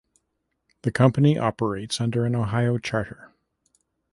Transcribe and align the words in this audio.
The 0.81 0.91
company 0.91 1.37
operates 1.37 2.01
under 2.01 2.25
an 2.25 2.33
Ohio 2.35 2.79
charter. 2.79 3.35